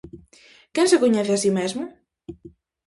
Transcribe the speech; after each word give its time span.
Quen 0.73 0.87
se 0.91 1.01
coñece 1.03 1.33
a 1.35 1.41
si 1.43 1.51
mesmo? 1.57 1.83